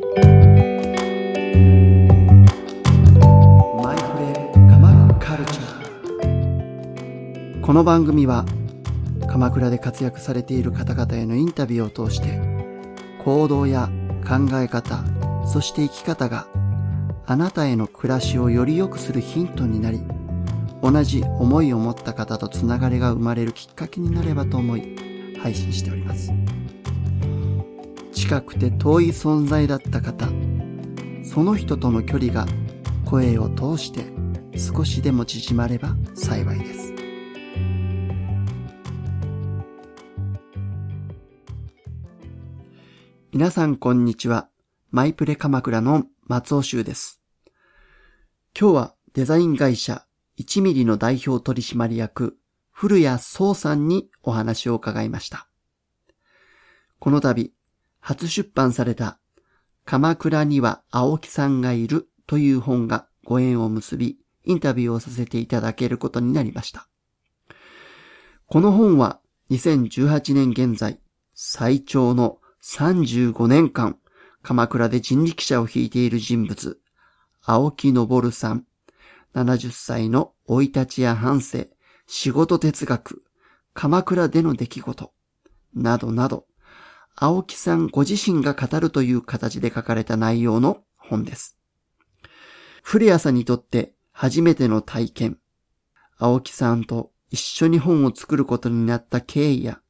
[0.00, 0.04] マ
[3.94, 8.44] イフレー鎌倉カルチャーこの番組は
[9.28, 12.38] 鎌倉で活躍されている方々へのインタビューを通して
[13.24, 13.90] 行動や
[14.22, 15.02] 考え方
[15.44, 16.46] そして生き方が
[17.26, 20.00] あなたへの暮らしをより良くするヒントになり
[20.80, 26.30] 同じ思いを持った方とつながりが生まれるきっかけになればと思い配信しております。
[28.28, 30.28] 近くて遠い存在だった方
[31.24, 32.46] その人との距離が
[33.06, 34.04] 声を通して
[34.54, 36.92] 少しでも縮まれば幸いです。
[43.32, 44.50] 皆さんこんにちは。
[44.90, 47.22] マイプレ鎌倉の松尾修です。
[48.54, 50.04] 今日はデザイン会社
[50.38, 52.36] 1ミリの代表取締役
[52.72, 55.48] 古谷壮さんにお話を伺いました。
[56.98, 57.54] この度
[58.08, 59.18] 初出版された
[59.84, 66.88] 鎌倉には青木さんがいるという本がご縁を結び、インタビューをさせていただけることになりました。
[68.46, 70.98] この本は2018年現在
[71.34, 73.98] 最長の35年間
[74.40, 76.80] 鎌倉で人力車を引いている人物、
[77.42, 78.64] 青木昇さん、
[79.34, 81.66] 70歳の生い立ちや反省、
[82.06, 83.22] 仕事哲学、
[83.74, 85.12] 鎌倉での出来事、
[85.74, 86.47] などなど、
[87.20, 91.58] 青木さんご自身が語るという形で書かれた内容の本です。
[92.84, 95.38] 古谷さんにとって初めての体験、
[96.16, 99.80] 青木さんと一緒に本を作ることになった経緯や、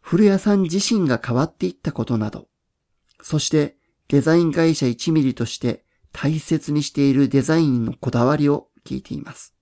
[0.00, 2.48] 古谷さん自身が変わっていったことなど、
[3.20, 3.76] そして
[4.08, 9.54] デザイン会社1ミリとして大切にしているデザインのこだわりを聞いています。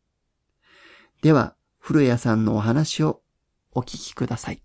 [1.20, 3.22] では、古谷さんのお話を
[3.72, 4.62] お聞きください。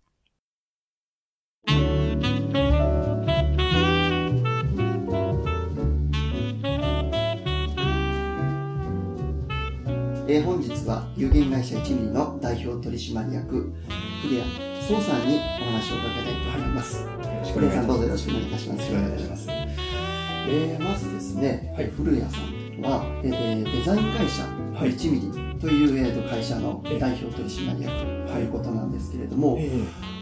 [10.31, 13.73] えー、本日は有限会社1ミリの代表取締役
[14.21, 17.05] 古谷壮さんにお話を伺いたいと思います。
[17.53, 18.93] 古谷さんどうぞよろしくお願いいたします。
[18.93, 19.47] よろしくお願いします。
[19.49, 24.43] えー、まずですね、はい、古谷さんは、えー、デザイン会社
[24.79, 29.69] 1ミリという、えー、と会社の代表取締役ということなんですけれども、はい、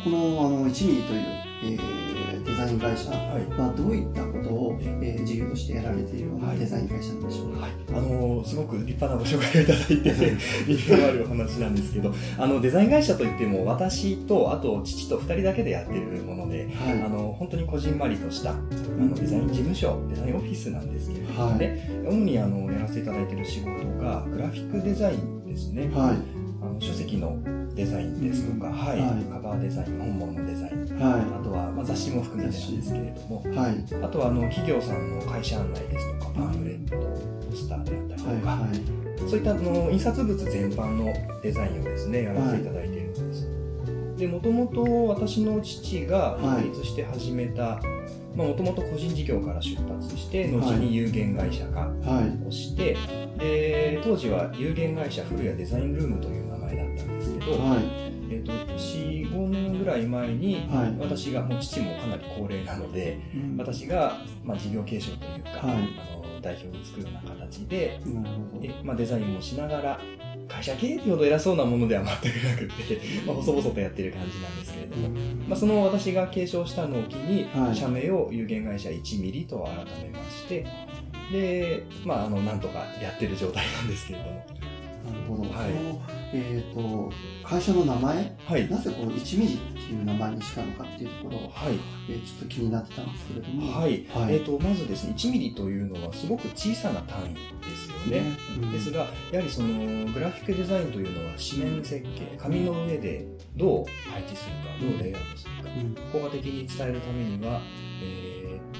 [0.03, 2.08] このあの1ミリという、えーデ
[2.59, 10.37] ザイン会社はどういったことを、えー、事業としてやられているようなデザイン会社なんでしょうか、はい、あのすごく立派なご紹介をいただいて、
[10.67, 26.17] 理由のあるお話なんですけどあのデザイン会社といっても私とあと父と2人だけでやってるもので、はい、あの本当にこじんまりとしたあのデザイン事務所デザインオフィスなんですけれども、ね、主にあのやらせていただいている仕事がグラフィックデザインですね、はい、
[26.61, 27.37] あの書籍の
[27.79, 43.49] デザインですとか、うん、はい、はい、カバーデザイン本物のデザイン、はい、あとは、まあ、雑誌も含めてなんですけれども、はい、あとはあの企業さんの会社案内ですとかパンフレットポスターであったりとか、はいはい、そういったあの印刷物全般のデザインをですねやらせていただいているんです、
[44.17, 47.79] でもともと私の父が独立して始めた、
[48.35, 51.89] もともと個人事業から出発して後に有限会社化
[52.45, 52.99] をして、は
[53.37, 56.58] い、で当時は有限会社古谷デザインルームという名
[57.39, 57.79] けど、はい、
[58.29, 67.99] えーと、45年ぐらい前に、はい、私がもう父もかなり高齢なので、うん、私が、まあ、事業継承というか、あの代表を作るような形で、
[68.61, 69.99] でまあ、デザインもしながら
[70.47, 75.09] 会社経営ってほど偉そうなものでは全くなくて、まあ、細々とやってる感じなんですけれども、
[75.47, 80.65] まあ、その私が継承したのを機に、社名を有限会社1ミリと改めまして
[81.31, 84.45] で、まあ、あのなんとかやってる状態なんですけれども。
[85.09, 85.43] なるほど。
[85.43, 85.71] はい、
[86.33, 87.11] えっ、ー、と、
[87.43, 93.79] 会社の名前、はい、なぜこの1ミリっていう名前にしたのかっていうところを、はいえー、ちょっと気になってたんですけれども。
[93.79, 94.05] はい。
[94.07, 97.39] はい、えっ、ー、と、まずですね、1ミリというのはすごく小さな単位で
[97.75, 98.37] すよね。
[98.61, 103.25] うん、ですが、やはりその、グラフィックデザインというのは紙面設計、紙の上で
[103.55, 107.61] どう配置するか、どうレイアウトするか、うん、効果的に伝えるためには、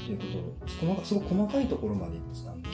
[0.10, 2.18] えー、ということを、すごく細かいところまで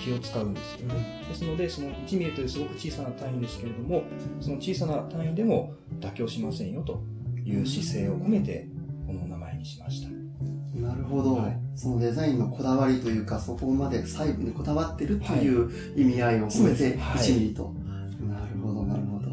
[0.04, 1.24] 気を使うんですよね。
[1.28, 4.04] ですので、その1ミリというすごく小さな単位ですけれども、
[4.40, 7.04] その小さな単位でも妥協しませんよと
[7.46, 8.68] いう姿勢を込めて、
[9.06, 10.16] この名前にしました。
[10.76, 17.66] なるほど、はい、そのデザインのこだわりというか、そこまで細部にこだわってるという意味合いを込めて1ミリと。
[17.66, 19.26] はい、なるほど、なるほど。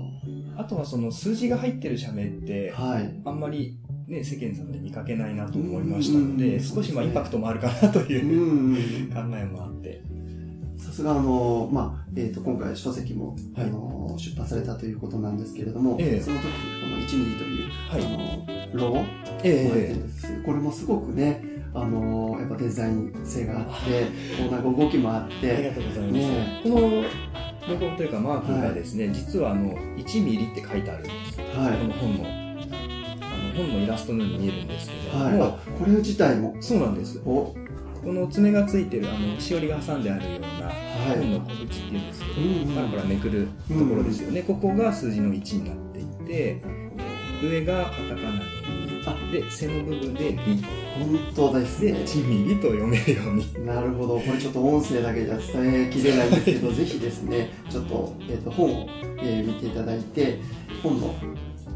[0.57, 10.03] あとはその数字が入ってる社名って、はい、あんまりね、世間さんで見かけないなと思いましたので、少しまあインパクトもあるかなという考えもあって。
[10.79, 16.45] さすがあの、まあ、えっ、ー、と、今回書籍も、はい、あの、出版されたということなんですけれども、えー、その時、
[16.81, 19.05] この1ミリという、はい、あの、ロゴ、
[19.45, 24.03] えー、これもすごくね、あのやっぱデザイン性があって、
[24.37, 25.53] こうなんか動きもあって。
[25.53, 26.19] ありがとうございます。
[26.19, 31.41] ね、このロゴというかマークがですね、はい、実はあの、1ミリって書いてあるんです。
[31.57, 32.42] はい、この本の。
[33.55, 36.57] 本のイラストのように見えるんですけども、はい、これ自体も？
[36.61, 37.21] そうなんです。
[37.21, 37.55] こ
[38.05, 40.73] の爪がついてるあのしおりが挟んであるような
[41.15, 46.63] 本の小口っていうんですけど、はい、パラパラめくるところですよね、うん、ここが数字の1になっていて
[47.43, 48.43] 上がカタカナの
[49.07, 49.33] あ。
[49.33, 50.63] で背の部分で「リ」
[50.99, 51.93] 本当ですね。
[51.93, 53.67] 1ミリと読めるように。
[53.67, 54.19] なるほど。
[54.19, 58.87] これちょっと音声だけじゃ伝えきれないんですけど、 ぜひですね、ちょっと、えっ、ー、と、本を、
[59.23, 60.39] えー、見ていただいて、
[60.83, 61.15] 本の、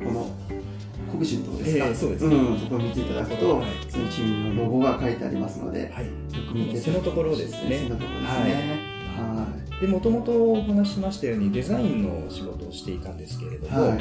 [0.05, 0.31] この、
[1.17, 2.37] 国とこですか、えー、そうですね。
[2.37, 6.13] うん、ところ見ていただくと、はい、そのチームのロゴが書いてありますので、はい、よ
[6.49, 7.79] く見て背のところですね。
[7.79, 8.81] 背のところですね。
[9.17, 9.47] は
[9.79, 9.81] い。
[9.81, 14.01] で、もともとお話しましたように、デザインの仕事をしていたんですけれども、はい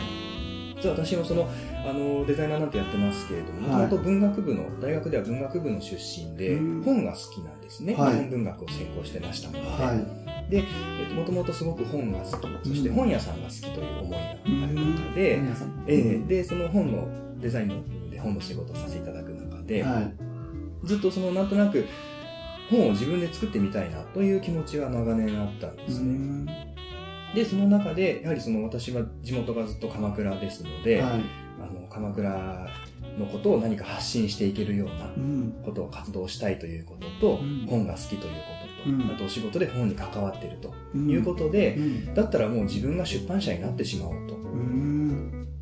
[0.75, 1.47] 実は私もその
[1.87, 7.95] あのデザイナーなんてやってますけれども、もともと文学部の、大学では文学部の出身で、本が好きなんですね。
[7.95, 9.59] はい、日本文学を専攻してましたので。
[9.61, 14.35] はい、で、えっと、もともとすごく本が好き、そして本屋さんが好きという思いがあ
[14.67, 15.39] る方で、
[15.87, 17.07] えー、で、その本の
[17.39, 21.85] デザインので本の仕事をさせていただく中で、はい、ずっとそのなんとなく
[22.69, 26.73] 本を自分で作ってみたいなという気持ちは長年あったんですね。
[27.35, 31.21] で、その中で、やはりその私は地元がずっと鎌倉ですので、はい、
[31.59, 32.67] あの鎌倉
[33.19, 35.11] のことを何か発信していけるような
[35.63, 38.27] ことを活動したいということと、うん、本が好きというこ
[38.61, 44.35] とと、うん、あとお仕事で本に関わっているということで、うん、だったらもう自分が出版社になってしまおうと。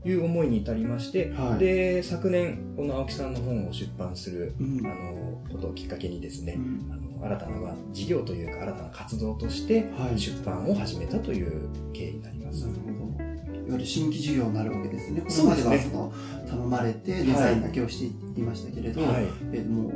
[0.05, 6.57] いう思いに至りまして、はい、で昨年この青木さんの本を出版する、あのことをきっかけにですね、
[6.91, 9.85] あの新たな、まあ、事業というか新たな活動として
[10.17, 12.65] 出版を始めたという経緯になります。
[12.65, 13.23] はい、なるほど。
[13.23, 15.21] いわゆる新規事業になるわけですね。
[15.21, 16.13] これまではその
[16.49, 19.93] 頼まれてデザインだけをしていましたけれど、はい、えもう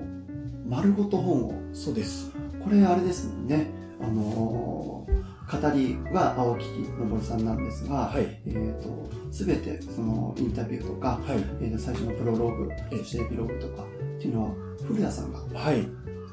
[0.70, 1.54] 丸ごと本を。
[1.74, 2.32] そうです。
[2.68, 3.68] これあれですもんね。
[4.02, 14.52] あのー、語りは青木昇さんなんですが、はい、えーと、すべてそのインタビューとか、はい、えー、最初のプロローグ、そしてエピローグとかっていうのは
[14.86, 15.88] 古谷さんが、はい、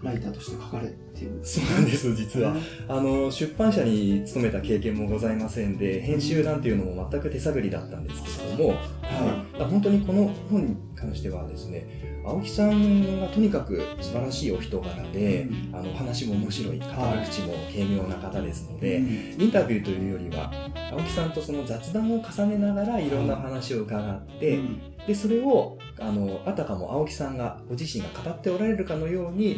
[0.05, 1.41] ライターとして書かれている。
[1.43, 2.55] そうなんです、実は。
[2.89, 8.77] あの、出版社に勤めた経験もございませんで、編集なんていうのも全く手探りだったんですけれども、は
[9.59, 9.65] い。
[9.65, 16.91] 本当にこの本に関してはですね、青木さんがとにかく素晴らしいお人柄で、うん、あの話も面白い語り
[17.29, 20.51] 口も軽妙な方ですので、うん、インタビューというよりは
[20.91, 29.57] 青木さんとその雑談を重ねながらいろんな話を伺って、うん、でそれをあのあたかも青木さんがご自身が語っておられるかのように、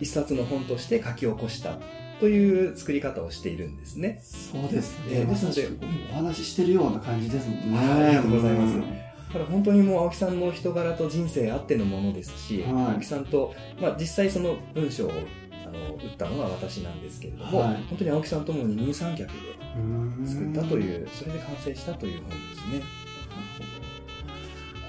[0.00, 1.78] 一冊の本として書き起こした
[2.20, 4.20] という作り方をしているんですね。
[4.22, 5.24] そうですね。
[5.24, 5.68] ですので、
[6.12, 7.78] お話ししてるような感じですもんね。
[7.78, 9.02] ありがとうございます。
[9.32, 22.84] だから本当にもう青木さんの人柄と人生あってのものですし、はい、青木さんと、まあ、実際その文章をあの打ったのは私なんですけれども、はい、本当に青木さんとも二人三脚で作ったというそれで完成したという本ですね。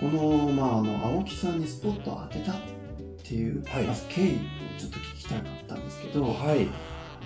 [0.04, 2.56] この,、まあ、あの青木さんにスポットを当てたっ
[3.24, 4.38] ていう、はい、まず経緯を
[4.78, 6.68] ちょっと聞きたかったんですけど、はい。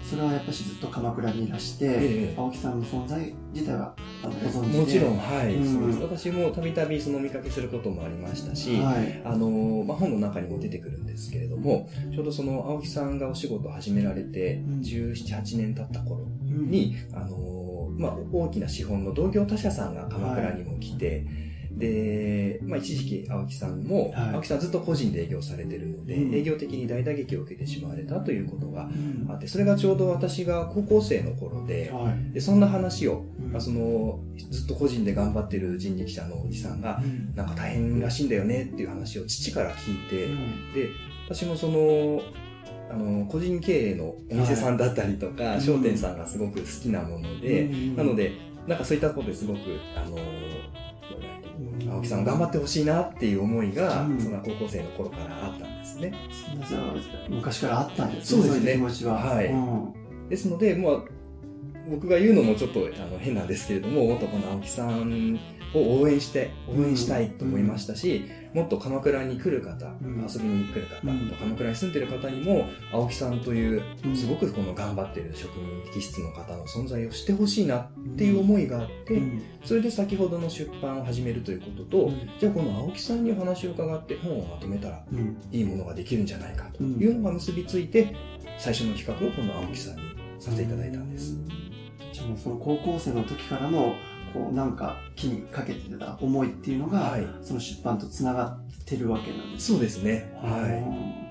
[0.03, 3.93] それはやっぱしずっと鎌倉にいらして、え青木さんの存在自体は
[4.23, 4.79] ご存知で。
[4.79, 5.99] もちろん、はい、うん、そうです。
[5.99, 21.46] 私もたびたびその見かけすることもありましたし、はい、あのまあ、本の中にも出てくるんですけれども、ちょうどその青木さんがお仕事を始められて、17、8年経った頃に、うん、あのまあ、大きな資本の同業他社さんが鎌倉にも来て、はい
[21.77, 28.89] で、まあ、一時期青木さんも、はい、青木さんずっと個人で営業されてるので、うん、営業的に大打撃を受けてしまわれたということが
[29.29, 34.19] あって、それがちょうど私が高校生の頃で、はい、でそんな話を、まあ、その
[34.49, 40.89] ずっと個人で頑張ってる人力車のおじさんが、うん、なんか大変らしいんだよねっていう話を父から聞いて、うん、で
[41.27, 42.21] 私もその
[42.89, 48.31] あの個人経営のお店さんだったりとか、はい、商店さんがすごく好きなもので、なので
[48.65, 49.59] なんかそういったことですごく
[49.95, 50.17] あの
[51.89, 56.13] 青木さん頑張ってほしいなっていう思いが、うん、その高校生の頃からあったんですね。
[57.29, 58.41] 昔からあったんですね。
[58.43, 58.71] そうですね。
[58.73, 59.13] 気持ちは。
[59.15, 59.47] はい。
[59.47, 59.93] うん、
[60.29, 61.01] ですので、まあ、
[61.89, 65.39] 僕が言うのもちょっとあの変なんですけれども、もっとこの青木さん
[65.73, 71.01] を応援して、応援したいと思いましたし、もっと鎌倉に来る方、遊びに来る方、
[71.37, 73.83] 鎌倉に住んでる方にも、青木さんという、
[74.15, 79.21] すごくこの頑張ってる職人気質の方の存在をしてほしいなっていう思いがあって、
[79.63, 85.03] それで先ほどの出版を始めるということと、じゃあこの青木さんにお話を伺って本をまとめたら、
[85.51, 88.15] いいものができるんじゃないかというのが結びついて、
[88.57, 90.01] 最初の企画をこの青木さんに
[90.39, 91.37] させていただいたんです。
[92.11, 93.93] じゃあもうその高校生の時からの、
[94.33, 97.27] こうなんか気にかけてた思いっていうのが、はい。
[97.41, 100.33] その出版とつながってるわけなんですそうですね。
[100.41, 101.27] ははい。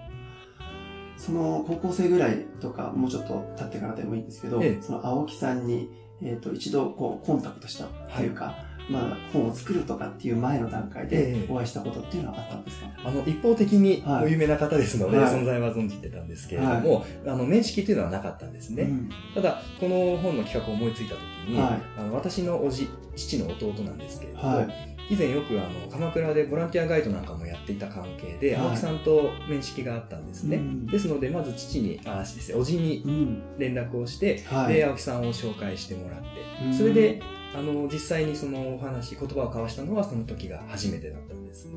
[1.16, 4.82] その高校生ぐらいとか、もうちょっと経ってからでもいいんですけど、ええ。
[4.82, 5.90] その青木さんに、
[6.22, 8.54] えっ、と、一度こうコンタクトしたというか、
[8.88, 12.90] まあ本を作るとかっていう前の段階でええお会いしたことっていうのはあったんですか、い。
[13.04, 18.82] あの、一方的にはいご有名な方ですので、はい存在は存じてたんですけれども、あの、面識というのはなかったんですね。
[18.82, 24.96] うんただ、この本の企画を思いついた時に、はいあの私のおじ、父の弟なんですけれども、はい。
[25.08, 30.56] 以前よくあの鎌倉でボランティアガイドなんかもやっていた関係で、はい青木さんと面識があったんですね。
[30.56, 33.42] うんですので、まず父に、あ、ですね、おじにうん。
[33.58, 34.74] 連絡をして、はい。
[34.74, 36.26] で、青木さんを紹介してもらって、
[36.66, 37.22] うんそれで、
[37.54, 41.68] あの、実際にそのお話、言葉を交わしたのはその時が初めてだったんです。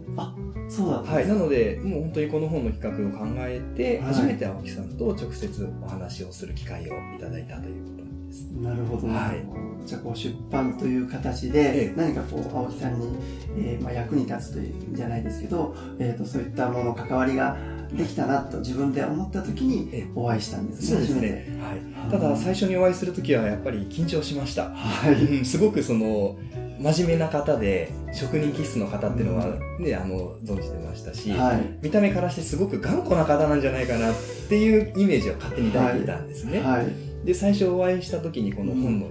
[0.69, 1.23] そうだったんはい。
[1.23, 8.43] ですなので、もう本当にこの本の企画を考えて、はい初めて青木さんと直接お話をする機会をいただいたということなんです。
[8.51, 13.17] なるほど、はいじゃあこう出版という形でええ何かこう青木さんに、
[13.57, 17.57] えーまあ、役に立つというんじゃないですけど、えー、とそういったもの関わりが
[17.93, 20.07] できたなと自分で思った時にええ。
[20.15, 21.59] お会いしたんですそうですね。
[21.59, 21.75] は
[22.07, 22.11] い。
[22.11, 24.69] ただ、最初にお会いするときはやっぱり緊張しました。
[24.69, 25.13] はい。
[25.13, 25.45] うん。
[25.45, 26.37] すごくその、
[26.79, 31.77] 真面目な方で、職人気質の方っていうのはね、あの、存じてましたし、はい。
[31.81, 34.15] 見た目からしてすごく頑固な方なんじゃないかなっ
[34.47, 36.61] ていうイメージを勝手に抱いていたんですね。
[36.61, 37.25] はい。
[37.25, 39.07] で、最初お会いした時にこの本の、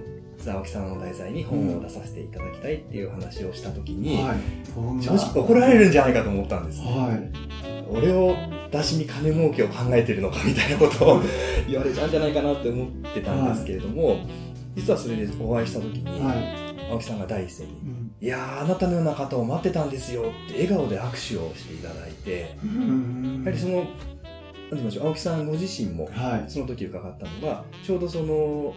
[0.47, 5.03] 青木さんを題材に本を出させていただきたいっていう話をした時に、はい。
[5.03, 6.81] 正直怒られるんじゃないかと思ったんです。
[6.81, 7.89] はい。
[7.91, 8.35] 俺を
[8.71, 11.21] 出しに金儲けを考えてるのかみたいなことを
[11.67, 14.17] 言われちゃうんじゃないかなって思ってたんですけれども、
[14.75, 16.69] 実はそれでお会いした時に、はい。
[16.91, 18.11] 青木さんが第一声にうん。
[18.21, 23.41] いやー、あなたのような方を待ってたんですよって笑顔で握手をしていただいて、うん。
[23.43, 23.93] やはりその、なんて
[24.71, 26.49] 言いましょう、青木さんご自身も、はい。
[26.49, 28.73] その時伺ったのが、ちょうどその、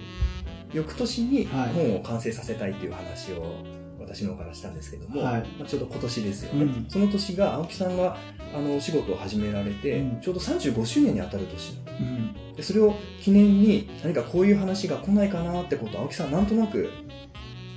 [0.73, 1.73] 翌年にはい。
[1.73, 3.57] 本を完成させたいっていう話を
[3.99, 5.41] 私の方からしたんですけども、はい。
[5.59, 6.65] まあ、ちょうど今年ですよね。
[6.65, 6.87] うん。
[6.89, 8.17] その年が青木さんが
[8.55, 10.21] あのお仕事を始められて、うん。
[10.21, 12.55] ちょうど35周年に当たる年うん。
[12.55, 16.91] でそれを記念に何かこういう話が来ないかなってことを青木さんなんとなく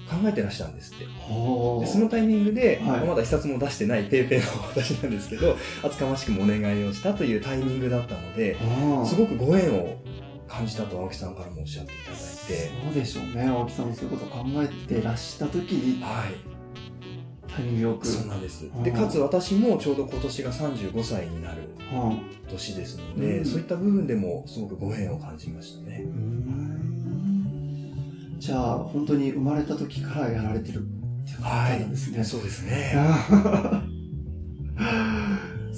[0.10, 1.06] 考えてらっしゃるんですって。
[1.06, 1.12] で
[1.88, 3.08] そのタイミングで、はい。
[3.08, 9.06] まだ一冊も出してないペーペーの私なんですけど、厚かましくもお願いをしたというタイミングだったので、ああ。
[9.06, 9.98] すごくご縁を
[10.48, 13.48] 感じたと青木さんからもおっしゃっていただいて、そうでしょうね。
[13.48, 16.34] 青木さんもそういうこと考えてらした時にはい、
[17.48, 18.08] タイミングよく。
[18.08, 18.66] そうなんです。
[18.66, 18.70] う。
[18.80, 18.84] ん。
[18.84, 22.18] で、かつ私もちょうど今年が35歳になるは
[22.50, 23.46] 年ですので、うん。
[23.46, 26.00] そういった部分でもすごくご縁を感じましたね。
[26.00, 26.76] ん。
[28.38, 30.82] じゃあ本当に生まれた時からやられてるっ
[31.26, 32.94] ていうことなんですね、そうですね。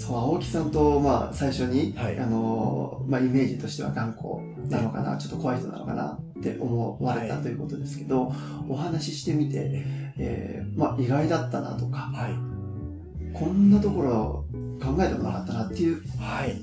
[0.08, 2.18] そう青木さんと、まあ、最初に、はい。
[2.18, 8.32] あのまあ、イメージとしては頑固なのかな、ちょっと怖い人なのかなって思われたはいということですけど、
[8.70, 9.84] お話ししてみて、
[10.18, 13.38] えーまあ、意外だったなとかはい。
[13.38, 14.46] こんなところ
[14.82, 16.56] 考えたことなかったなっていうはい。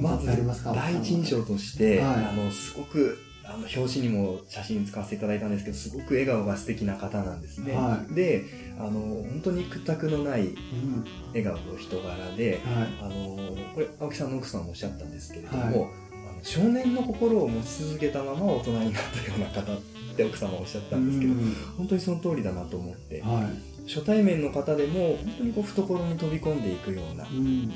[0.00, 0.18] ま
[0.54, 0.72] すか？
[0.72, 2.14] 第一印象として、はい。
[2.24, 7.74] あの、すごく、あの、表紙にも写真使わせていただいたんですけど、すごく笑顔が素敵な方なんですね。
[7.74, 8.44] はで、
[8.78, 12.88] あの、本当に屈託のないうん笑顔と人柄で、はい。
[13.02, 13.36] あの、
[13.74, 15.74] これ、青木さんの奥さんもおっしゃったんですけれども、はい。
[15.74, 19.80] あの少年の心を持ち続けたまま大人になったような方っ
[20.16, 21.54] て奥様おっしゃったんですけど、うん。
[21.78, 23.50] 本当にその通りだなと思って、は
[23.86, 23.88] い。
[23.88, 27.68] 初対面の方でも本当にこう懐に飛び込んでいくような、うん。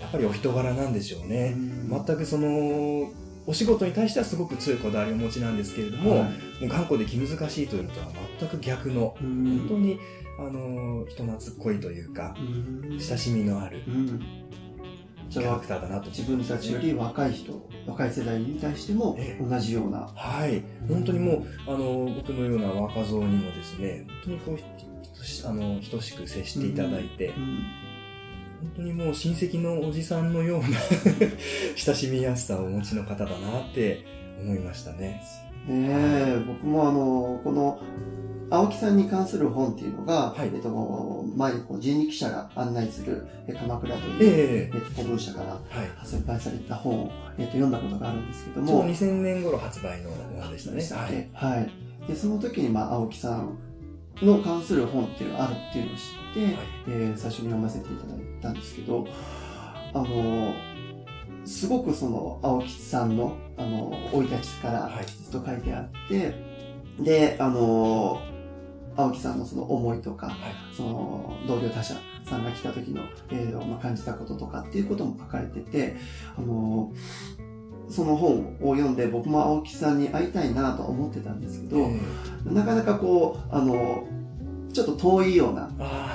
[0.00, 1.54] やっぱりお人柄なんでしょうね。
[1.56, 2.04] うん。
[2.06, 3.10] 全くその、
[3.48, 6.20] お仕事に対してはすごく強いこだわりをお持ちなんですけれども、はい。
[6.20, 6.28] も
[6.64, 8.06] う頑固で気難しいというのとは
[8.38, 9.58] 全く逆の、うん。
[9.60, 9.98] 本当に、
[10.38, 13.00] あの、人懐っこいというか、うん。
[13.00, 13.80] 親しみのある
[15.30, 16.10] キャラクターだなと。
[16.10, 19.42] 自分たちより若い人若い世代に対してもええ。
[19.42, 20.12] 同じような。
[20.14, 20.62] はい。
[20.86, 27.77] 本当にもう、あの、僕のような若造にもですね、本当にこう、あの、等しく接していただいて、うん
[28.60, 30.66] 本当にもう親戚のおじさんのような
[31.76, 34.04] 親しみやすさをお持ちの方だなって
[34.42, 35.22] 思いましたね。
[35.66, 37.78] ねえ僕もあのこの
[38.50, 45.60] 青木さんに関する本っていうのが、はいえっと、前にこう人力車が案内するえ鎌倉という、えええっと、古文社からはい。
[45.96, 51.02] 発売された本を、えっと、読んだことがあるんですけどちょうども2000年頃発売のものでしたね。
[51.02, 51.10] はい。
[51.10, 51.70] けはい。
[52.08, 53.58] で、その時に、まあ、青木さん
[54.22, 59.06] の関する本っていうのがあるっていうのを知って、はいえー最初に読ませていただいたんですけど、
[59.94, 60.54] あの、
[61.44, 66.34] すごくその、青木さんの、あの、生い立ちからはいずっと書いてあって、
[67.00, 68.20] で、あの、
[68.96, 70.36] 青木さんのその思いとか、はい。
[70.76, 71.94] その同僚他社
[72.28, 75.96] さんが来た時の、えーまあ、感じたこととかっていうことも書かれてて、
[76.36, 76.92] あの
[77.90, 81.90] その本を読んで僕も青木さんに会いたいなと思ってたんですけど、
[82.44, 84.06] なかなかこうあの
[84.72, 85.70] ちょっと遠いような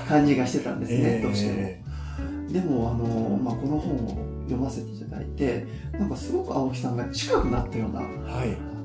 [0.08, 1.82] 感じがしてたんですね、どうして
[2.48, 2.54] も。
[2.54, 4.10] でもあの、まあ、この本を
[4.44, 8.02] 読ませていただいてなんかすごく青木さんが近くなったような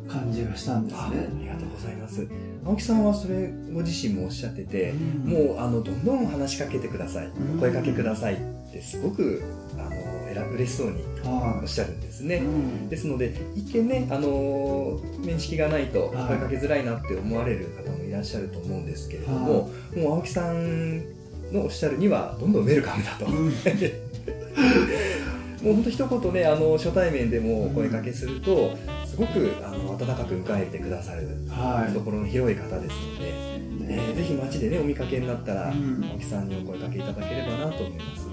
[0.09, 2.27] 感じがしたんですね、はい、ありがとうございます。
[2.65, 8.39] 青木さんはそれご自身もおっしゃってて、うん、もうあのどんどん話しかけてください、うん、声かけくださいっ
[8.73, 9.43] てすごく
[9.77, 20.99] あの嬉しそうにおっしゃるんですね、うん、ですので一見ねあの面識がないと声かけづらいなって思われる方もいらっしゃると思うんですけれども、もう青木さん
[21.53, 23.27] のおっしゃるにはどんどんウェルカムだと。
[25.63, 38.28] もう本当一言ねあの初対面でもお声かけすると、すごくあの温かく迎えてくださる懐の広い方ですので、ね、ぜひ街でねお見かけになったら、うん、青木さんにお声かけいただければなと思います。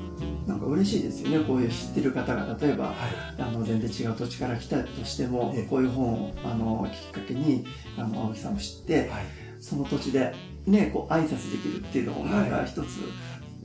[0.48, 2.96] なんか嬉しいですよねこういう知ってる方が例えば、はい、
[3.42, 7.66] あの全然違う土地から来たとしても、こういう本をあのきっかけに
[7.98, 9.26] あの青木さんを知って、はい、
[9.60, 10.36] その土地で
[10.68, 13.00] ねこう挨拶できるっていうのもなんか一つ、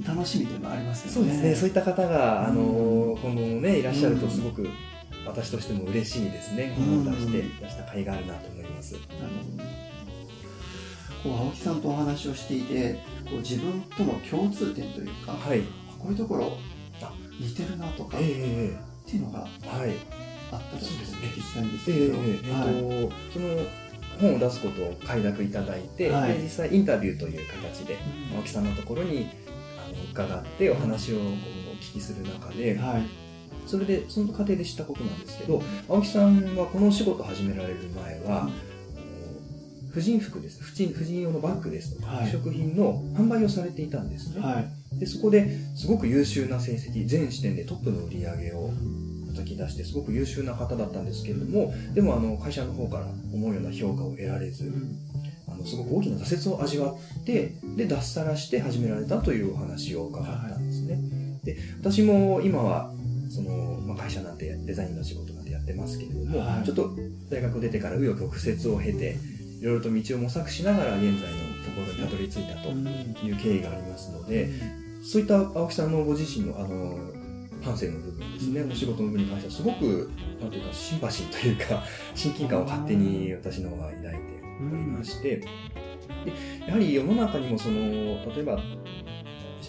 [0.07, 1.13] 楽しみでもありますよね。
[1.13, 1.55] そうですね。
[1.55, 4.69] そういった方が、あの、今後もね、いらっしゃるとすごく、
[5.27, 6.75] 私としても嬉しいですね。
[6.77, 8.95] 本を出して、出した甲斐があるなと思います。
[8.95, 9.05] なる
[9.53, 9.91] ほど。
[11.23, 12.95] こう青木さんとお話をしていて、
[13.27, 15.61] こう自分との共通点というか、はい、
[15.99, 16.53] こういうところ
[17.40, 19.50] 似てるなとか、えー、っていうのが、はい、
[20.52, 21.28] あったらそうですね。
[21.28, 23.47] 聞きたいんですけど、えー、えー、はい、その
[24.20, 27.99] 本を出すことを快諾いただいて、はい、実際インタビューという形で、
[28.30, 29.30] うん、青木さんのところに
[29.78, 31.20] あの伺ってお話をお
[31.80, 33.02] 聞きする中で、はい、
[33.66, 38.50] それでその過程で知ったことなんですけど、青木さんはこのお仕事を始められる前は、
[39.92, 40.62] 婦人服です。
[40.62, 44.40] 婦人婦人用のバッグですとか、はい、食品の販売をされていたんですね。
[44.40, 48.70] はい、でそこですごく優秀な成績、全視点でトップの売り上げを
[49.28, 54.73] 叩き出して、すごく優秀な方だったんですけれども、でもあの会社の方から思うような評価を得られず、
[55.49, 60.99] あのすごく大きな挫折を味わって、で、脱サラして始められたというお話を伺ったんですね。
[61.44, 62.92] で、私も今は、
[63.30, 66.90] その、まあ、会社なんてデザインの仕事なんてやってますけれども、はい、ちょっと
[67.30, 69.16] 大学出てから紆余曲折を経て、
[69.61, 74.49] いろいろと道を模索しながら現在のところにたどり着いたという経緯がありますので、
[75.03, 76.99] そういった青木さんのご自身のあの
[77.62, 81.83] 反省の部分ですね、お仕事の部分に関してはすごく、なんていうか、シンパシーというか、
[82.14, 85.46] 親近感を勝手に私の方が抱いておりまして、で
[86.66, 87.79] やはり世の中にもその、
[88.35, 88.59] 例えば、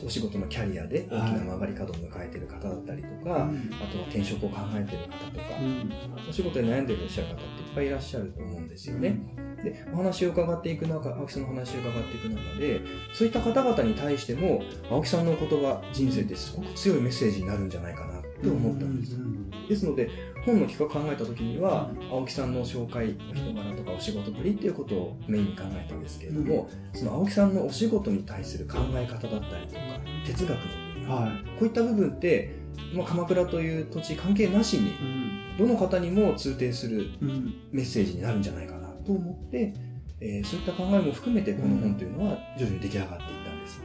[0.05, 3.49] お仕事のキャリアで大きな曲がり角を迎えている方だったりとか、あとは
[4.07, 5.45] 転職を考えている方とか、
[6.29, 9.19] お仕事で悩んでいらっしゃる方っていっぱいいらっしゃると思うんですよね。
[9.63, 12.81] で、お話を伺っていく中、青木さんの話を伺っていく中で、
[13.13, 19.17] そういった方々に対しても、青木さんの言葉、人生ってすごく強いメッセージになるんじゃないかなって思ったんです。
[19.69, 20.09] ですので、
[20.45, 29.81] 本の企画考えた時には、青木さんの紹介、お人柄とかお仕事ぶりっていうことをメインに考えたんですけれども、その青木さんのお仕事に対する考え方だったりとか、
[30.25, 32.55] 哲学のはい、こういった部分って、
[32.95, 34.93] まあ、鎌倉という土地関係なしに、
[35.57, 37.09] どの方にも通底する
[37.71, 38.80] メッセージになるんじゃないかな
[39.11, 39.73] と思って、
[40.21, 43.81] えー、そういった考えも含めてこの本というのは徐々に出来上がっていったんです。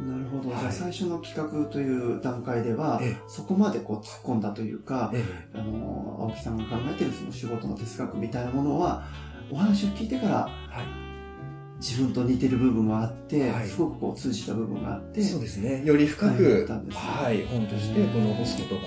[0.00, 9.04] なるほど、はい、最初の企画という段階では、ええ、そこまでこう突っ込んだというか、え、あの青木さんが考えてるその仕事の哲学みたいなものは
[9.50, 10.50] お話を聞いてから、は
[10.82, 15.84] い、自分と似てる部分もあって、はい、すごくこう通じた部分があってそうですね。
[15.84, 18.82] より深く、ね、はい、本として残すことが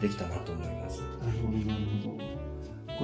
[0.00, 1.00] できたなと思います。
[1.00, 1.97] なるほどなるほど。
[1.97, 1.97] こ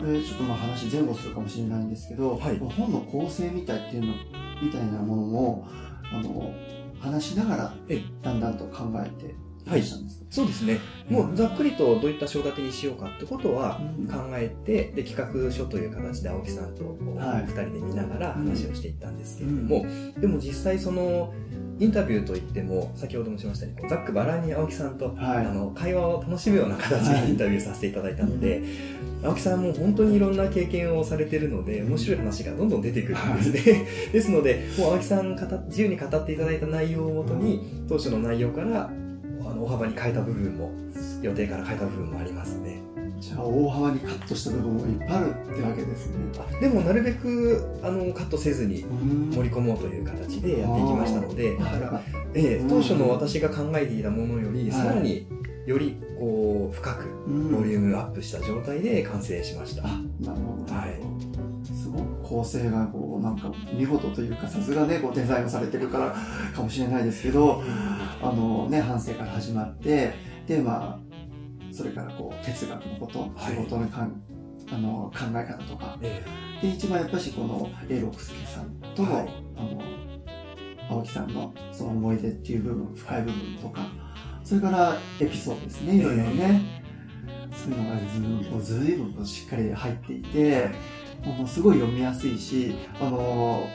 [0.04, 4.14] れちょっとまあ話前後するかもしれないんですけど、はい、本の構成みたいっていうの
[4.62, 5.68] みたいなものも
[6.12, 6.52] あの
[7.00, 7.74] 話しながら
[8.22, 9.34] だんだんと考えて
[9.66, 9.82] はい、
[10.28, 10.78] そうですね。
[11.08, 19.86] もうざっくりとどういった章立てにしようかってことは考えて、で、企画書という形で青木さんと二人で見ながら話をしていったんですけれども、
[20.18, 21.32] でも実際その、
[21.80, 28.62] インタビューといっても、先ほどもしましたように、ざっくばらんに青木さんと、はい、あの会話を楽しむような形でインタビューさせていただいたので、はい、
[29.24, 33.72] 青木さんも本当にいろんな経験をされているので、面白い話がどんどん出てくるんですね。
[33.72, 33.78] は
[34.10, 38.90] い、 ですので、もう青木さん自由に語っていただいた内容をもとに、当初の内容から
[39.44, 40.70] あの大幅に変えた部分も、
[41.22, 42.73] 予定から変えた部分もありますね。
[43.24, 46.16] じゃあ大幅にカットした部分もいっぱいあるってわけですね。
[46.60, 48.84] でもなるべくあのカットせずに
[49.32, 52.02] 盛り込もうという形でやっていきましたので、だから、
[52.34, 55.26] えー、当初の私が考えていたものより、さらに
[55.64, 59.84] よりこう深くボリュームアップした状態で完成しました。
[59.84, 60.74] なるほど。
[60.74, 61.00] はい。
[61.64, 66.14] すごく構成がこうなんか見事というかさすがねこうデザインをされてるから
[66.54, 67.62] かもしれないですけど、
[68.22, 70.12] あのね反省から始まって
[70.46, 71.03] でまあ
[71.74, 73.30] それからこう哲学のこと、はい。
[73.50, 74.22] 仕事のかん
[74.70, 75.98] あの考え方とか。
[76.00, 76.24] え
[76.62, 79.28] で一番やっぱしこの永六輔さんとの,、はい。
[79.56, 79.82] あの
[80.88, 83.86] 青木さんのその思い出っていう部分深い部分とか。
[84.44, 86.82] それからエピソードですねいろいろね、
[87.50, 90.70] そういうのがずいぶんずいぶんこうしっかり入っていて、
[91.24, 93.66] もうすごい読みやすいしあの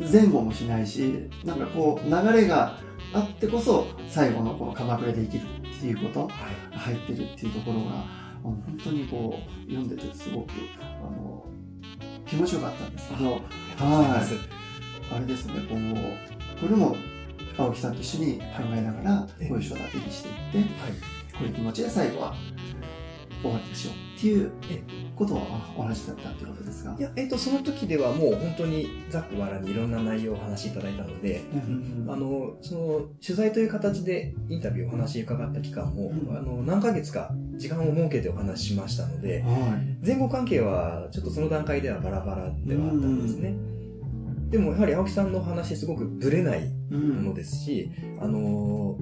[0.00, 2.78] 前後もしないしなんかこう流れが
[3.12, 5.44] あってこそ最後のこの鎌倉で生きる
[5.84, 8.06] っていうこと入ってるっていうところが
[8.42, 11.44] 本当にこう読んでてすごくあの
[12.26, 14.22] 気持ちよかったんですけどありがとうござい。
[15.12, 16.96] あれですねこうこれも
[17.58, 20.68] 青木さんと一緒に考えながらええこういう書立てにしていってはい。
[21.34, 22.34] こういう気持ちで最後は
[23.42, 24.82] 終わりにしようっていうえ
[25.14, 39.50] ことをお話だったっていうことですがいや、えっ、と、その時ではもう本当にざっくばらんにいろんな内容をお話しいただいたので、うんあの、その、取材という形でインタビューお話伺った期間も、うんあの、何ヶ月か時間を設けてお話ししましたので、は
[40.02, 40.06] い。
[40.06, 43.54] 前後関係はちょっとその段階ではバラバラではあったんですね。
[44.48, 48.96] でもやはり青木さんのお話すごくブレないうんものですし、あの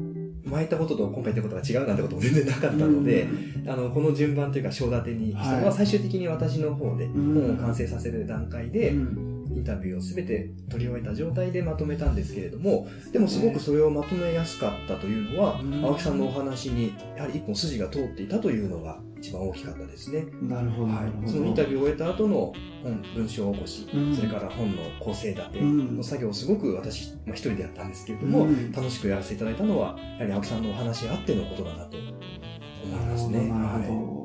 [0.45, 3.29] 前言ったことと今回言ったことが違うなんてことも全然なかったので、
[3.67, 7.35] あの、この順番というか、章立てにしたのははい最終的に私の方でうん。
[7.35, 9.33] 本を完成させる段階で、うん。
[9.55, 15.85] インタビューをすべて取り終えた状態でまとめたんですけれども、でもすごくそれをまとめやすかったというのは、うん。
[15.85, 20.27] 青木さんのお話に、やはり一本筋が通っていたというのが一番大きかったですね。
[20.43, 33.39] なるほどはい、そのインタビューを終えた後の本、文章起こし、うんそれから本の構成立てうんの作業をすごく私、まあ、一人でやったんですけれども、うん楽しくやらせていただいたのは、やはり青木さんのお話あってのことだなと思いますね。
[33.39, 34.23] なるほど、なるほど。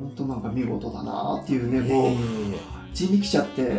[0.00, 2.16] 本当なんか見事だなっていうね、こう、いえい
[2.52, 2.58] えい
[2.92, 3.72] 人力車って、やっ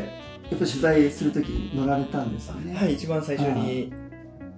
[0.52, 2.72] ぱ取材するときに乗られたんですよね。
[2.74, 3.92] えはい、一番最初に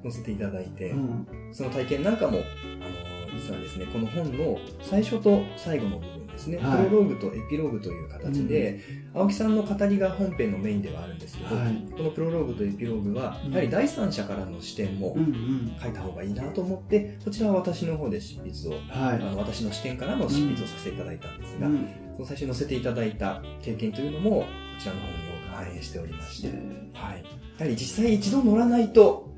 [0.03, 1.27] 載せていただいて、うん。
[1.51, 2.39] その体験なんかも、
[3.53, 8.79] はですね、この本の最初と最後の部分ですね、はいプロローグとエピローグという形で、
[9.13, 11.91] 青木さんの語りが本編のメインではあるんですけど、はい。
[11.95, 15.75] このプロローグとエピローグは、うんやはり第三者からの視点もうんうん。
[15.81, 19.15] 書いた方がいいなと思って、こちらは私の方で執筆を、はい。
[19.15, 24.45] あの私の視点からの執筆をさせていただいたんですが、うんその最初に載せていただいた経験というのも、こ
[24.79, 26.47] ちらの方に多く反映しておりまして、
[26.93, 27.23] はい。
[27.57, 29.29] やはり実際一度乗らないと、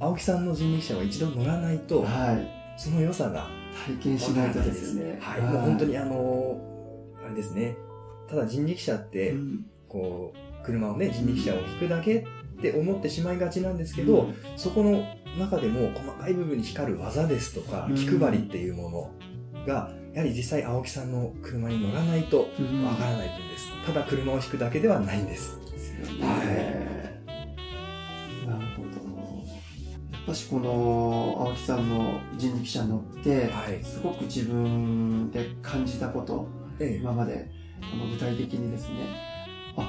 [0.00, 2.64] 青木さんの人力車は一度乗らないと、はい。
[2.76, 3.48] その良さが
[3.86, 5.18] 体験しないとですよね。
[5.20, 6.60] はい、もう本当にあの
[7.24, 7.76] あれですね。
[8.28, 15.04] ただ人力車って、うんこう、車をね、人力車を引くだけって思ってしまいがちなんですけど、そこの
[15.38, 19.10] 中でも細かい部分に光る技ですとか、うん気配りっていうもの
[19.66, 23.68] が、やはり実際青木さんの車に乗らないとうんわからない分です。
[23.86, 25.58] ただ車を引くだけではないんです。
[25.70, 26.26] ですよね。
[26.26, 26.44] は
[26.80, 26.83] い
[30.34, 33.84] やっぱしこの青木さんの人力車に乗って、はい。
[33.84, 36.48] すごく自分で感じたこと、
[36.80, 37.48] ええ今まで
[37.80, 38.96] あの具体的にですね、
[39.76, 39.88] あ、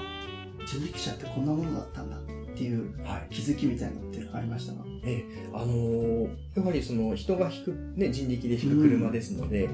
[0.67, 2.19] 人力車ってこんなものだったんだっ
[2.55, 3.27] ていうはい。
[3.31, 4.84] 気づきみたいなのってありましたか？
[5.03, 9.67] ええ、あのーやはりその人が引く、ね、人力で引く車ですので、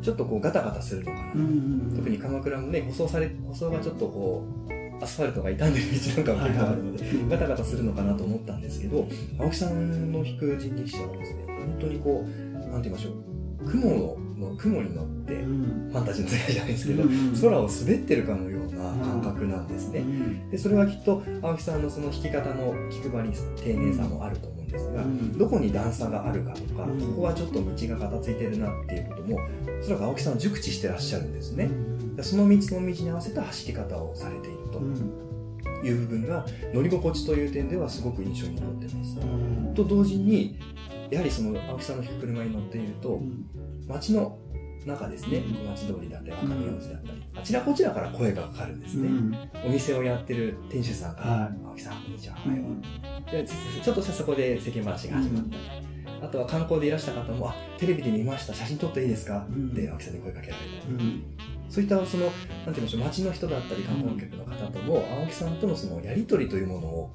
[0.00, 1.42] ちょっとこうガタガタするのかな。
[1.42, 4.73] ん特に鎌倉もね、舗装され、舗装がちょっとこう、
[5.04, 9.06] アスファルトが傷んでる道なんかも結構あるので、ガタガタするのかなと思ったんですけど、
[9.38, 15.90] 青木さんの引く人力車はですね、本当にこう、なんて言いましょう、雲の、の雲に乗って、うん。
[15.92, 20.00] ファンタジーの世界じゃないですけど、うん空を滑ってるかのような感覚なんですね。
[20.00, 25.38] うんで、それはきっと青木さんのその弾き方の気配り、丁寧さもあると思うんですが、うん。
[25.38, 27.00] どこに段差があるかとか、うん。
[27.00, 29.38] ここはちょっと道がガタついてるなっていうことも、
[29.80, 31.70] おそらく青木さんは熟知してらっしゃるんですね。
[32.16, 35.24] でその道の道に合わせた走り方をされているとうん
[35.86, 39.18] いう部分が、乗り心地という点ではすごく印象に残ってます。
[39.20, 39.24] う
[39.70, 39.74] ん。
[39.74, 40.58] と同時に、
[41.10, 43.20] やはりその青木さんの引く車に乗っていると、
[43.86, 44.38] 街の
[44.86, 45.68] 中ですね、うん。
[45.68, 49.08] 街通りだったり、赤身王子だったり、あちらこちらから声がかかるんですね。
[49.08, 49.34] うん。
[49.66, 51.52] お店をやってる店主さんから、はい。
[51.66, 52.36] 青木さん、こんにちは。
[52.46, 52.80] うん。
[52.80, 52.88] で
[53.82, 55.50] ちょっとしたそこで世間話が始まった。
[55.50, 55.56] り、
[56.22, 59.70] あとは観光でいらした方も、あ、テレビで見ました、写真撮っていいですか、うん。
[59.70, 67.10] って青木さんに声かけられたり、うんそういったその、なんて言いましょう、街の人だったり観光客の方とも、青木さんとのそのやりとりというものを、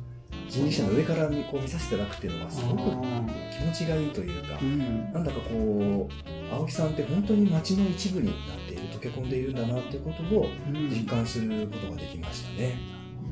[0.49, 8.35] 人力車の上から見こう見させていただくっていうのがすごく気持ちがいいというかう、んなんだかこう、青木さんって本当に街の一部になっ
[8.67, 10.47] ている、溶け込んでいるんだなっていうことを
[10.89, 12.77] 実感することができましたね。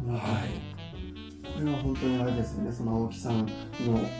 [0.07, 0.77] はい。
[1.57, 3.45] これは本当にあれですね、その青木さんの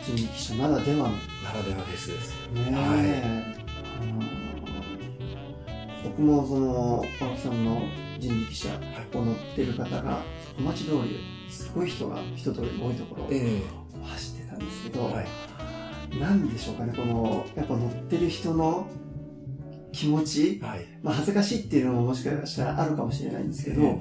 [0.04, 1.20] 人力車ならではのね。
[1.42, 2.10] ならではです。
[2.54, 2.64] うん
[6.18, 7.80] 僕もその青木さんの
[8.18, 8.68] 人力車
[9.14, 10.20] を乗ってる方が
[10.56, 11.10] 小町通り
[11.46, 13.62] ですごい人が人通りが多いところをえ
[14.02, 16.18] 走ってたんですけど、えはい。
[16.18, 18.88] なんでしょうかねこのやっぱ乗ってる人の
[19.92, 20.86] 気持ち、はい。
[21.04, 23.98] まあ恥ずかしいっていうのももしかしたらあるかもしれないんですけど、え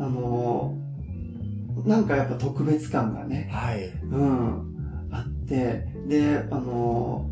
[0.00, 3.86] あのーなんかやっぱ特別感がね、はい。
[3.86, 7.29] うん、あって、で、あのー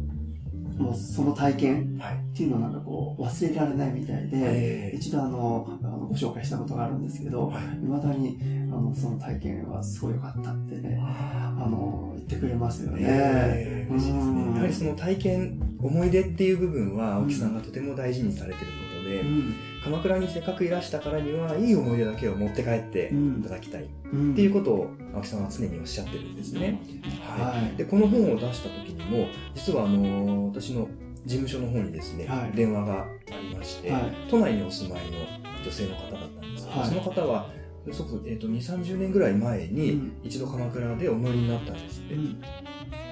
[0.78, 2.14] もうその体験はい。
[2.14, 7.62] っていうのはなんかこう忘れられないみたいで、え一度あの、あのご紹介したことがあるんですけど、はい。
[7.84, 8.38] 未だに
[8.72, 12.98] あのその体験はすごい良かったってね、あの、言ってくれますよね。
[13.02, 14.56] えー嬉しいですうんね。
[14.56, 19.54] やはりその体験、思い出っていう部分は、青木さんがとても大事にされてることで、うん
[19.88, 23.85] 鎌倉にせっかくいらしたからには、いい思い出だけを持って帰っていただきたい。
[23.85, 26.79] っうんていうことを青木さんは常におっしゃってるんですね。
[27.20, 27.77] ははいい。
[27.77, 30.88] で、この本を出した時にも、実はあの、私の
[31.24, 33.07] 事務所の方にですね、はい電話があ
[33.40, 35.18] りまして、はい都内にお住まいの
[35.64, 37.51] 女性の方だったんですけど、はいその方は、
[37.90, 42.14] そこえっと2、30年ぐらい前にうん一度鎌倉でお乗りになったんですって。
[42.14, 42.40] うん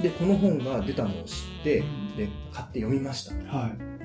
[0.02, 1.82] で、この本が出たのを知って、
[2.18, 3.56] で、買って読みました。
[3.56, 3.95] はい。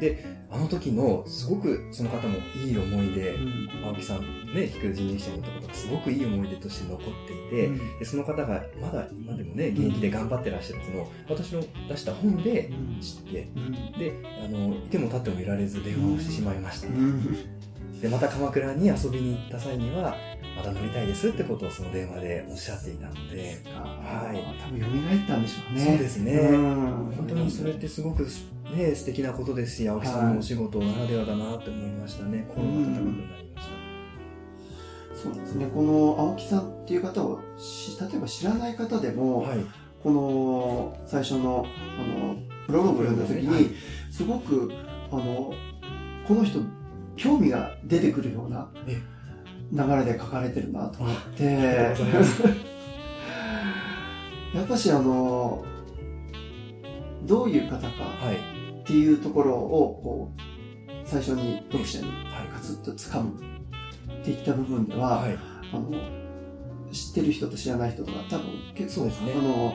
[0.50, 3.70] あの時の、すごくその方もいい思い出、うん。
[3.86, 8.00] 青木さんね、菊人力車に乗ったことがすごくいい思い出として残っていて、うん。
[8.00, 13.00] でその方がまだ今でもね、現役で頑張ってらっしゃるっていうのを、私の出した本でうん。
[13.00, 13.72] 知って、うん。
[13.98, 16.88] で、あの、いても立ってもいられず電話をしてしまいました。
[16.88, 18.02] うん。
[18.02, 20.18] で、また鎌倉に遊びに行った際には、
[20.62, 25.86] また乗りたいですってことをその電話でおっしゃっていたので、はい多分蘇ったんでしょうね。
[25.86, 28.28] そうですねうん本当にそれってすごく
[28.76, 32.46] ね、素敵なことですし、青木さんのお仕事ならではだなって思いましたね。
[32.48, 33.68] 心が温かくなりまし
[35.16, 35.16] た。
[35.24, 35.68] そうですね。
[35.74, 39.58] この青木さんっていう方をし、例えば知らない方でも、はい。
[40.04, 42.36] この最初の、あの、
[42.68, 43.66] プロローグを読んだ時に、はい
[44.12, 44.72] すごく、
[45.12, 45.54] あの、
[46.28, 46.60] この人、
[47.16, 49.02] 興味が出てくるようなえ
[49.72, 51.44] 流れで書かれてるなと思って。
[54.54, 55.64] やっぱしあの、
[57.24, 58.36] どういう方かはい。
[58.82, 60.42] っていうところを、こう、
[61.06, 62.12] 最初に読者には
[62.44, 62.48] い。
[62.54, 63.40] カツッと掴む
[64.22, 65.38] っていった部分では、はい。
[65.72, 65.92] あの、
[66.92, 69.74] 知ってる人と知らない人とか多分結構、そうですねあの、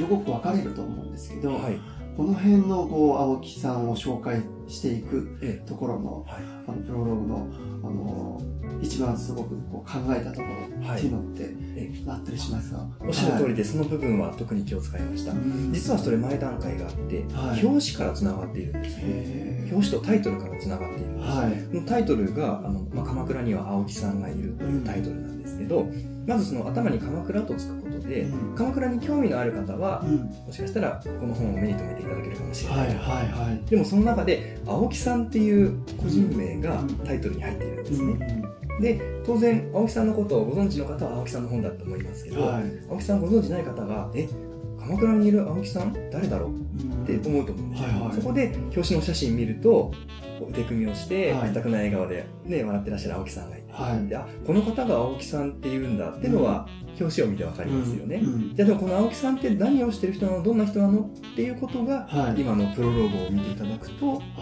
[0.00, 1.80] よく分かれると思うんですけど、はい。
[2.18, 6.42] この辺のこう、青木さんを紹介していくえところの、はい。
[6.66, 7.48] あの、プロローグの、
[7.84, 8.42] あの、
[8.82, 12.84] 一番すごくこう考えたところっていうのって、えあったりしますか？
[13.02, 15.32] おっしゃる通りで、その部分は特に気を使いました。
[15.70, 19.02] 実はそれ前段階があって、はい表紙から繋がっているんですね。
[19.04, 21.28] へ表紙とタイトルから繋がっているんです。
[21.28, 21.84] はい。
[21.86, 25.86] タイトルが、あの、まあ、鎌倉には青木さんがいるというタイトルなんですけど、
[26.28, 32.86] まずその頭に鎌倉とつくことで、うん鎌倉に興味のある方は、うんもしかしたらこの本を目に留めていただけるかもしれない。
[32.88, 33.70] はいはいはい。
[33.70, 38.42] でもその中で、青木さんっていう個人名がうんタイトルに入っているんですうんね。
[38.80, 42.62] で、当然、青木さんのことをご存知の方は青木さんの本だと思いますけど、はい。
[42.90, 44.28] 青木さんご存知ない方が、え、
[44.78, 45.92] 鎌倉にいる青木さん？
[46.10, 46.50] 誰だろう？
[47.04, 49.92] って思うと思うんですよ、はいはいそこで表紙の写真見ると
[50.46, 51.52] 腕組みをしてはい。
[51.52, 54.06] 全くない笑顔で、ね、笑ってらっしゃる青木さんがいて、はい。
[54.06, 56.68] であこの方が青木さんって言うんだっていうのは
[57.00, 58.34] 表紙を見てわかりますよね、うん。
[58.34, 58.54] うん。
[58.54, 60.42] じゃあでもこの青木さんって何をしてる人なの？
[60.42, 61.00] どんな人なの？
[61.00, 62.40] っていうことが、はい。
[62.40, 64.40] 今のプロローグを見ていただくとあ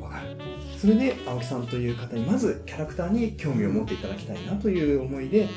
[0.00, 0.38] わかる。
[0.78, 5.48] それで青木さんという方にまずキャラクターに興味を持っていただきたいなという思いで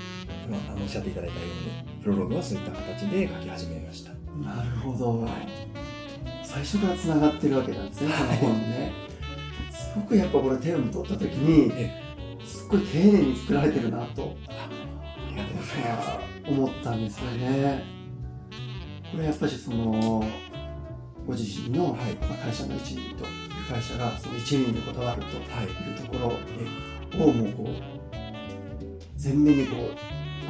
[0.45, 4.11] 今あのおっしゃっていただいたようにプロローグはそういった形で書き始めました。
[4.11, 4.15] あ、
[4.55, 5.21] なるほど。
[5.21, 5.31] はい
[6.55, 8.93] 最初から繋がってるわけなんですね、このはい本ね。
[9.71, 12.01] すごくやっぱこれ手を取った時に、え
[12.45, 14.69] すっごい丁寧に作られてるなとあ
[15.31, 17.83] りがとうございま思ったんですよね。
[19.11, 20.23] これやっぱりその、
[21.27, 22.15] ご自身の、はい。
[22.21, 23.15] まあ会社の一味という
[23.69, 26.37] 会社がその一味にこだわるとはいいうとこ
[27.19, 27.67] ろをもうこう、
[29.17, 29.95] 全面にこう、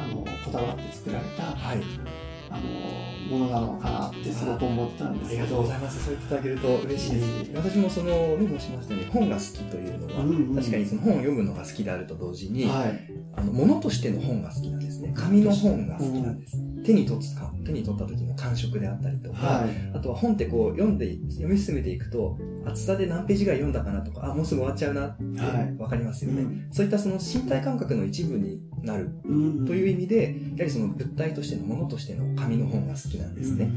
[0.00, 2.25] あの、こだわって作られた、はい
[2.56, 6.04] あの、ものなのかなってすごく思ったんですありがとうござ、います。
[6.04, 7.50] そう言っていただけると嬉しいです。
[7.54, 13.10] 私もその、ね、申しましたように、本が好きというのは、うんうん確かにその本を読むのが好きであると同時に、はい。
[13.34, 15.12] あの、物としての本が好きなんですね。
[15.14, 16.56] 紙の本が好きなんです。
[16.84, 19.70] 手に取った、手に取った時の感触であったりとか、はい。
[19.92, 26.42] あとは本ってこう読んで、読み進めていくと、厚さで何ページぐらい読んだかなとか、あ、もうすぐ終わっちゃうなってはいわかりますよね。
[26.42, 33.70] うんそういったその身体感覚の一部になるうんという意味で、やはりその物体としてのものとしての紙の本が好きなんですね。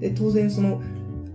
[0.00, 0.80] で、当然その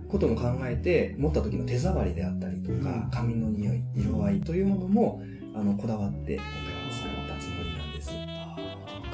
[0.08, 5.22] ことも考えて、持った時の手触りであったりとか、紙の匂い、色合いというものも、
[5.54, 8.10] あの、こだわって今回は作ったつもりなんです。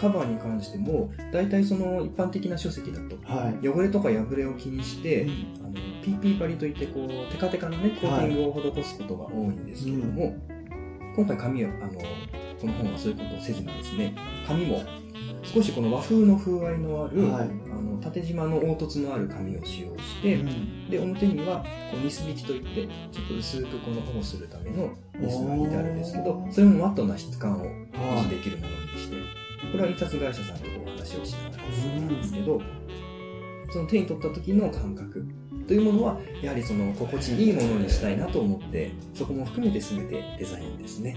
[0.01, 3.69] カバーに関しても、大体その一般的な書籍だと、はい。
[3.69, 5.27] 汚れとか破れを気にして、
[5.61, 10.37] あの、PP 張りといって、こう、テカテカのね、コーティングを施すことが多いんですけれども、
[11.15, 11.93] 今回紙を、あの、
[12.61, 14.15] この本はそういうことをせずにですね、
[14.47, 14.83] 紙も
[15.43, 17.51] 少しこの和風の風合いのある、はい。
[17.71, 20.91] あの縦縞の凹凸のある紙を使用して、うん。
[20.91, 29.17] で、表には、こう、ニス引きといって、ちょっと薄くこの保護するためのニスが引いてあるんですけど、それもマットな質感を維持できるものにして、
[29.73, 32.61] これは印刷会社さんとお話をしながら作ったんですけど、
[33.73, 35.27] その手に取った時の感覚
[35.67, 41.17] というものは、やはりその心地いいものにしたいなと思って、そこも含めて全てデザインですね、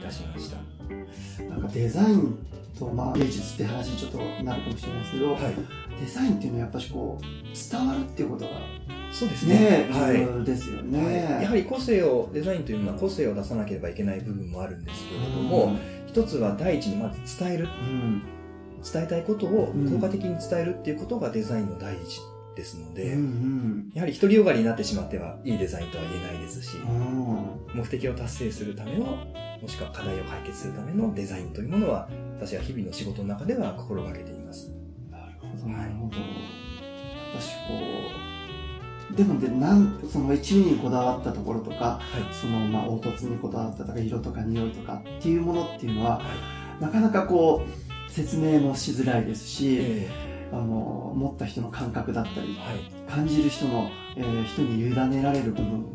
[0.00, 1.44] いたしました。
[1.44, 2.38] なんかデザイン
[2.78, 5.40] と、まあ、芸術って話にちょっとなるかもしれないですけど、はい。
[6.00, 7.24] デザインっていうのはやっぱしこう
[7.70, 8.50] 伝わるっていうことが
[9.12, 9.88] そうですねね。
[9.92, 10.44] はい。
[10.44, 18.22] ですよね、はい、やはり個性をデザインというのは個性を出さなければいけない部分もあるんですけれども、一つは第一にまず伝えるうん
[18.82, 22.20] 伝えたいことをうん効果的に伝えるっていうことがデザインの第一
[22.56, 29.04] ですので、うんやはり独りよがりになってしまってはいいデザインとは言えないですしうんうん目的を達成するための
[29.60, 32.08] もしくは課題を解決するためのデザインというものは
[32.38, 34.72] 私は日々の仕事の中では心がけています。
[35.10, 36.16] なるほどなるほど。
[37.38, 37.74] 私こ
[39.12, 42.34] うでもでなんその一味にこだわったところとかはい。
[42.34, 46.22] そのまあ凹凸にこだわったとか色とか匂いとかっていうものっていうのはは
[46.80, 53.10] なかなかこう説明もしづらいですいし、えあの持った人の感覚だったりーはい。
[53.10, 55.86] 感じる人の、えー人に委ねられる部分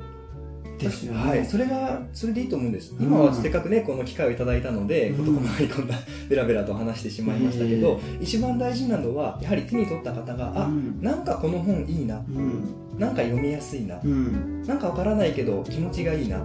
[0.78, 1.30] ですよね。
[1.30, 2.94] はい、それが、それでいいと思うんです。
[2.94, 3.06] うん。
[3.06, 5.26] 今はせっかくね、この機会をいただいたので、うん。
[5.26, 5.96] こと細かにこんな
[6.30, 11.00] ベラベラと話してしまいましたけど、一番大事なのは、やはり手に取った方が、あ、うん。
[11.02, 13.00] なんかこの本いいな、うん。
[13.00, 14.64] なんか読みやすいな、うん。
[14.64, 16.44] なんかわからないけど気持ちがいいな、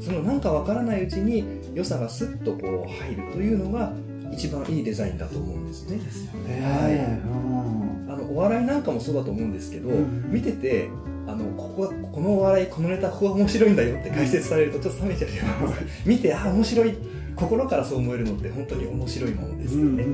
[0.00, 1.44] そのなんかわからないうちに
[1.74, 3.92] 良さがスッとこう入るというのが、
[4.32, 5.96] 一番いいデザインだと思うんですね。
[5.96, 6.60] ですよね。
[6.60, 10.88] はいうんあの、お笑いなんかもそうだと思うんですけど、うん見てて、
[11.26, 15.84] あの、ここが、このお笑い、このネタ、ここが面白いんだよって解説されるとちょっと冷めちゃうじゃないですか。
[16.06, 16.94] 見て、あ、面白い。
[17.36, 20.04] 心からそう思えるのって本当に面白いものですよね。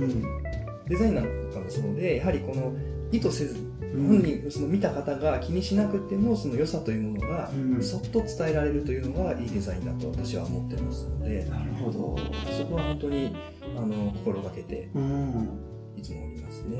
[0.89, 2.75] デザインなんかもそうで、やはりこの、
[3.13, 3.57] 意図せず、
[3.95, 12.17] うん本人、その見た方が気にしなくても、その良さというものがう、んそっと伝えられるというのがいいデザインだと私は思ってますので、なるほど。
[12.59, 13.35] そこは本当に、
[13.77, 15.49] あの、心がけて、うん
[15.97, 16.79] いつもおりますね。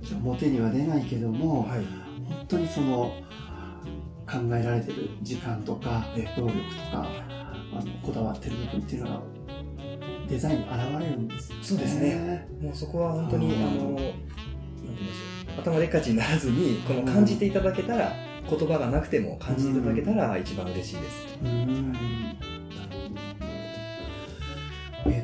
[0.00, 1.84] じゃあ表には出ないけども、はい。
[2.24, 3.12] 本当にその
[4.26, 7.06] 考えられてる時間とかえ労力とか
[7.72, 9.22] あのこだわってる部分っていうのが
[10.28, 11.64] デザインに現れるんですよね。
[11.64, 14.14] そうですねもうそこは本当に、うんあの、なんて
[14.82, 15.60] 言いましょう。
[15.60, 18.12] 頭でっかちにならずに、この感じていただけたら、
[18.48, 21.38] 言葉がなくても感じていただけたら一番嬉しいです。
[21.44, 21.96] うん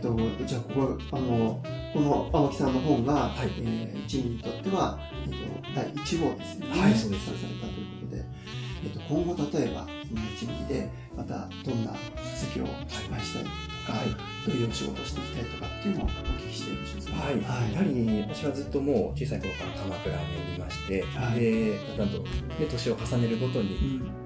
[0.09, 1.63] えっ、と、じゃあ、ここ、あの、
[1.93, 3.49] この青木さんの本が、はい。
[3.61, 5.37] えー、チームにとっては、えっ、と、
[5.75, 6.81] 第1号ですよね。
[6.81, 7.27] はいそうです。
[7.27, 8.25] されたということで、
[8.85, 14.09] えっ、と、今後、例えば、その1ミリで、また、どんな書籍を出版したりとか、はい。
[14.47, 17.17] どういうお仕事をしていきたいとかっていうのをお聞きしてよろしいですか？
[17.17, 17.43] はい。
[17.73, 21.41] やはり、私はずっともう小さい頃から鎌倉におりまして、はい。
[21.41, 22.29] で、だんだんと、ね、
[22.71, 24.22] 年を重ねるごとに、うん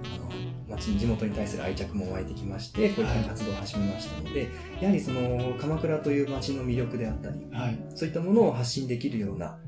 [0.69, 4.49] 町に地元に対する愛着も湧いてきまして、こういった活動を始めましたので、
[4.81, 7.79] やはりその、鎌倉という町の魅力であったり、はい。
[7.95, 9.59] そういったものを発信できるような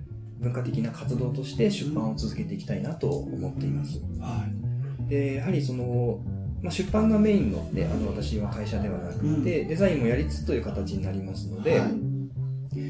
[0.41, 4.01] 文化的な活動として出版を続けていきたいなと思っています。
[4.21, 4.45] は
[5.07, 5.11] い。
[5.11, 6.21] で、やはりその、
[6.63, 12.08] まあ、出版がメインので、あの、私は会社ではなくて、デザインもやりつつという形になりますので、はい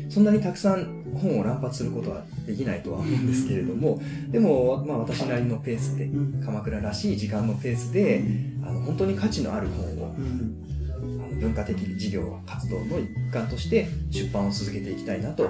[0.08, 6.42] そんなにたくさん本を乱発することはできないとは思うんですけれども、でも、まあ私なりのペースで、うん。
[6.44, 8.22] 鎌倉らしい時間のペースで、
[8.62, 10.64] あの、本当に価値のある本をうん。
[10.90, 15.48] あの文化的事業活動の一環として出版を続けていきたいなと、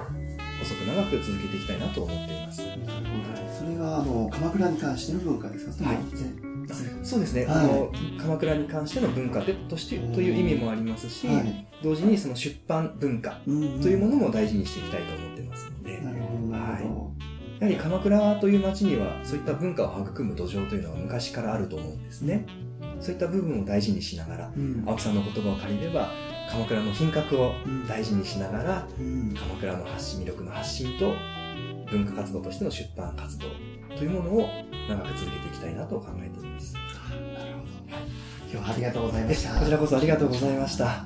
[0.59, 2.61] 細く長く続けていきたいなと思っています。
[2.61, 5.85] それはあの鎌倉に関しての文化ですか？
[5.85, 5.97] はい。
[6.13, 6.48] 全
[7.03, 7.55] そうですね、はい。
[7.57, 11.67] あの鎌倉に関しての文化でとしてという意味もありますし、はい。
[11.83, 17.11] 同時にその出版文化うんというものも大事にしていきたいと思ってますので、なるほどなるほ
[17.59, 22.45] やはり鎌倉という町にはそういった文化を育む土壌というのは昔からあると思うんですね。
[23.01, 24.83] そういった部分を大事にしながら、ど、うん。
[24.87, 26.09] 青木さんの言葉を借りれば、
[26.49, 29.33] 鎌倉の品格をうん大事にしながら、うん。
[29.33, 31.13] 鎌倉の発信、魅力の発信と、
[31.89, 33.47] 文化活動としての出版活動
[33.97, 34.47] というものを
[34.87, 36.48] 長く続けていきたいなと考えています。
[38.51, 41.05] 今日はありがとうございましたこちらこそありがとうございました。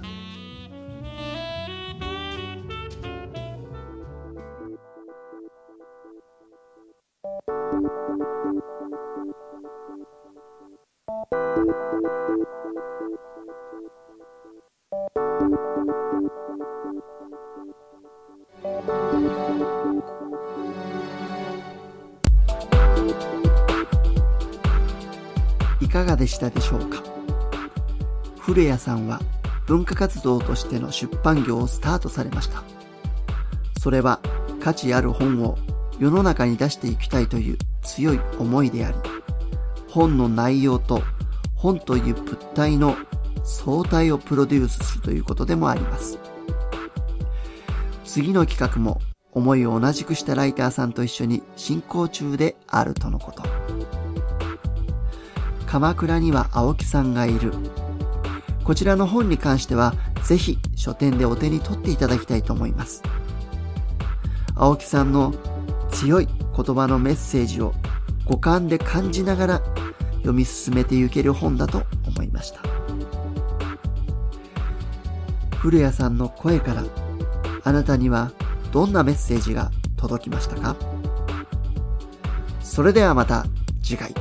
[25.81, 27.12] いかがでしたでしょうか？
[28.45, 29.21] 古谷さんは
[29.65, 32.63] 文化活動としての出版業をスタートされました。
[33.79, 34.19] それは
[34.59, 35.57] 価値ある本を
[35.97, 38.97] 世の中に出していきたいという強い思いであり、
[39.87, 41.01] 本の内容と
[41.55, 42.97] 本という物体の
[43.45, 46.19] 相対をプロデュースするということでもあります。
[48.03, 48.99] 次の企画も
[49.31, 53.43] 思いを同じくしたライターさんと一緒に進行中であるとのこと。
[55.65, 57.53] 鎌倉には青木さんがいる。
[58.63, 59.93] こちらの本に関しては、
[60.23, 63.03] ぜひ書店でお手に取っていただきたいと思います。
[64.55, 65.33] 青木さんの
[65.91, 67.73] 強い言葉のメッセージを
[68.25, 69.61] 五感で感じながら
[70.17, 72.61] 読み進めていける本だと思いました。
[75.57, 76.83] 古谷さんの声から
[77.63, 78.31] あなたには
[78.71, 80.75] どんなメッセージが届きましたか？
[82.61, 83.45] それではまた
[83.81, 84.13] 次回。